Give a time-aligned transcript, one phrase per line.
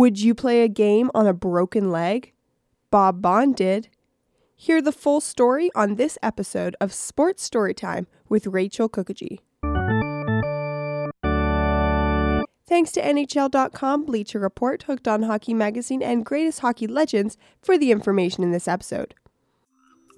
[0.00, 2.32] Would you play a game on a broken leg?
[2.90, 3.90] Bob Baun did.
[4.56, 9.40] Hear the full story on this episode of Sports Storytime with Rachel Kukaji.
[12.66, 17.90] Thanks to NHL.com, Bleacher Report, Hooked on Hockey Magazine, and Greatest Hockey Legends for the
[17.90, 19.14] information in this episode.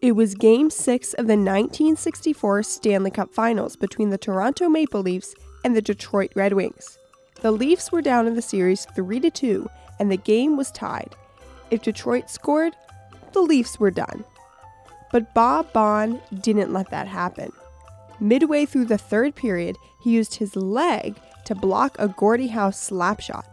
[0.00, 5.34] It was Game 6 of the 1964 Stanley Cup Finals between the Toronto Maple Leafs
[5.62, 6.98] and the Detroit Red Wings.
[7.42, 11.14] The Leafs were down in the series 3 to 2 and the game was tied.
[11.70, 12.74] If Detroit scored,
[13.32, 14.24] the Leafs were done.
[15.12, 17.52] But Bob Baun didn't let that happen.
[18.20, 23.20] Midway through the third period, he used his leg to block a Gordie Howe slap
[23.20, 23.46] shot.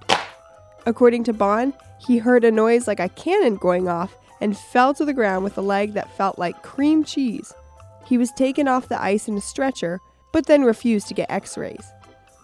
[0.85, 1.73] According to Baun,
[2.05, 5.57] he heard a noise like a cannon going off and fell to the ground with
[5.57, 7.53] a leg that felt like cream cheese.
[8.05, 11.57] He was taken off the ice in a stretcher, but then refused to get x
[11.57, 11.85] rays.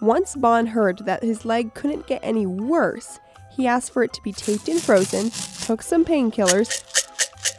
[0.01, 3.19] Once Baun heard that his leg couldn't get any worse,
[3.51, 5.29] he asked for it to be taped and frozen,
[5.65, 6.83] took some painkillers,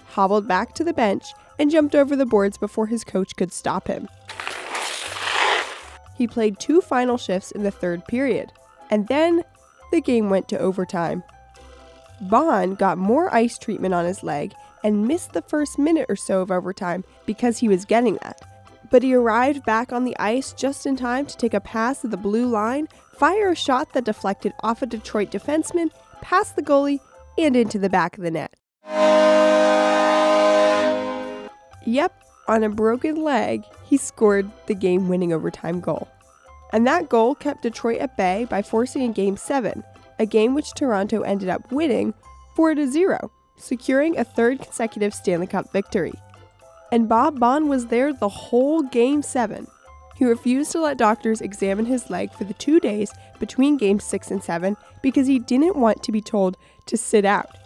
[0.09, 3.89] hobbled back to the bench, and jumped over the boards before his coach could stop
[3.89, 4.09] him.
[6.17, 8.53] He played two final shifts in the third period,
[8.91, 9.45] and then
[9.93, 11.23] the game went to overtime.
[12.23, 16.41] Baun got more ice treatment on his leg and missed the first minute or so
[16.41, 18.41] of overtime because he was getting that.
[18.91, 22.11] But he arrived back on the ice just in time to take a pass at
[22.11, 26.99] the blue line, fire a shot that deflected off a Detroit defenseman, past the goalie,
[27.39, 28.55] and into the back of the net.
[31.87, 32.13] Yep,
[32.49, 36.09] on a broken leg, he scored the game winning overtime goal.
[36.73, 39.83] And that goal kept Detroit at bay by forcing a game 7,
[40.19, 42.15] a game which Toronto ended up winning
[42.57, 46.13] 4 0, securing a third consecutive Stanley Cup victory.
[46.93, 49.67] And Bob Baun was there the whole game 7.
[50.17, 54.31] He refused to let doctors examine his leg for the two days between games 6
[54.31, 57.57] and 7 because he didn't want to be told to sit out.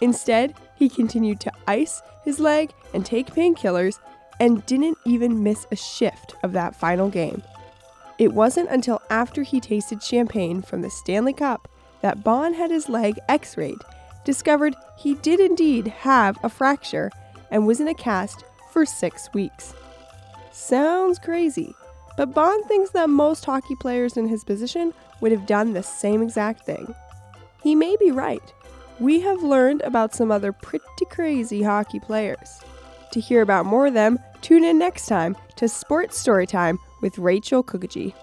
[0.00, 4.00] Instead, he continued to ice his leg and take painkillers
[4.40, 7.42] and didn't even miss a shift of that final game.
[8.18, 11.68] It wasn't until after he tasted champagne from the Stanley Cup
[12.00, 13.78] that Baun had his leg x rayed,
[14.24, 17.10] discovered he did indeed have a fracture,
[17.50, 19.74] and was in a cast for six weeks.
[20.50, 21.74] Sounds crazy,
[22.16, 26.22] but Baun thinks that most hockey players in his position would have done the same
[26.22, 26.94] exact thing.
[27.62, 28.52] He may be right.
[28.98, 32.60] We have learned about some other pretty crazy hockey players.
[33.12, 37.62] To hear about more of them, tune in next time to Sports Storytime with Rachel
[37.62, 38.14] Kukaji.